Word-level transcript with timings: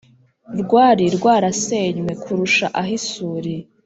rwari 0.61 1.05
rwarasenywe 1.15 2.11
kurusha 2.23 2.65
ah’isuri 2.81 3.55